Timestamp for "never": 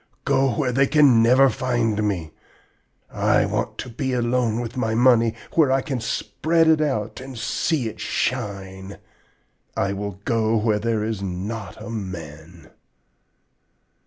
1.21-1.47